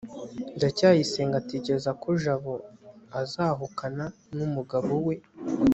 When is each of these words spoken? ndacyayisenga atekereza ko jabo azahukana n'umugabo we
ndacyayisenga 0.57 1.35
atekereza 1.41 1.91
ko 2.01 2.09
jabo 2.23 2.53
azahukana 3.21 4.05
n'umugabo 4.35 4.91
we 5.07 5.15